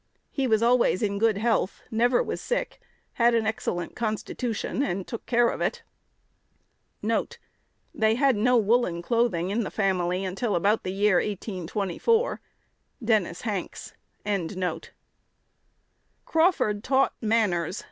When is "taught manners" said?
16.83-17.79